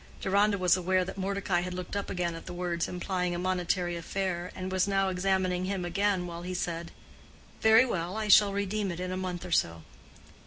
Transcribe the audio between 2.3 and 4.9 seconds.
at the words implying a monetary affair, and was